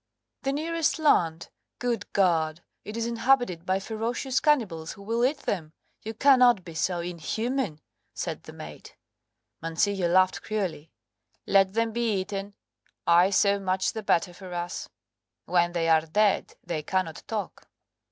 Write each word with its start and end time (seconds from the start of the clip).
"The 0.41 0.51
nearest 0.51 0.97
land! 0.97 1.49
Good 1.77 2.11
God! 2.11 2.63
it 2.83 2.97
is 2.97 3.05
inhabited 3.05 3.67
by 3.67 3.79
ferocious 3.79 4.39
cannibals 4.39 4.93
who 4.93 5.03
will 5.03 5.23
eat 5.23 5.41
them! 5.41 5.73
You 6.01 6.15
cannot 6.15 6.65
be 6.65 6.73
so 6.73 7.01
inhuman!" 7.01 7.79
said 8.15 8.41
the 8.41 8.51
mate. 8.53 8.95
Mancillo 9.61 10.07
laughed 10.07 10.41
cruelly 10.41 10.91
"Let 11.45 11.73
them 11.73 11.91
be 11.91 12.19
eaten 12.19 12.55
I 13.05 13.29
so 13.29 13.59
much 13.59 13.91
the 13.93 14.01
better 14.01 14.33
for 14.33 14.55
us. 14.55 14.89
When 15.45 15.73
they 15.73 15.87
are 15.87 16.01
dead 16.01 16.55
they 16.63 16.81
cannot 16.81 17.21
talk." 17.27 17.67